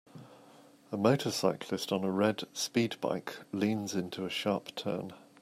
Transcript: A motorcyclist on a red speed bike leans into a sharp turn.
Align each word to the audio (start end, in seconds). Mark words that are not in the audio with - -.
A 0.91 0.97
motorcyclist 0.97 1.91
on 1.91 2.03
a 2.03 2.09
red 2.09 2.45
speed 2.53 2.95
bike 3.01 3.37
leans 3.51 3.93
into 3.93 4.25
a 4.25 4.31
sharp 4.31 4.73
turn. 4.73 5.13